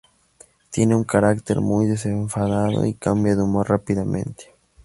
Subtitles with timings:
[0.71, 4.51] Tiene un carácter muy desenfadado, y cambia de humor rápidamente.